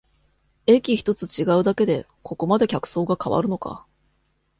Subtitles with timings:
[0.65, 3.85] 駅ひとつ違うだけでここまで客層が変わるのか